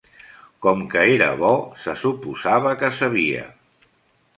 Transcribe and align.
Com 0.65 0.81
que 0.93 1.03
era 1.17 1.29
bo, 1.43 1.53
se 1.85 1.95
suposava 2.07 2.77
que 2.83 2.95
sabia. 3.05 3.51